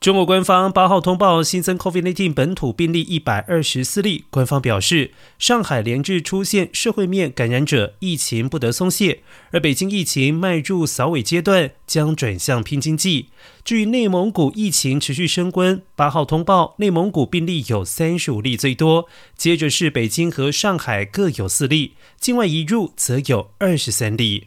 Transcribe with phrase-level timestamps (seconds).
[0.00, 4.24] 中国官方八号通报新增 COVID-19 本土病例一百二十四例。
[4.30, 9.20] 官方表示，上海连日出现社会面感染者，疫情不得松懈。
[9.50, 13.26] 而北京疫情迈入扫尾阶段，将转向拼经济。
[13.62, 19.06] 至于内蒙古疫情持续升温，八号通报内蒙古病例有三十五例最多，
[19.36, 24.46] 接着是北京和上海各有四例，境外移入则有二十三例。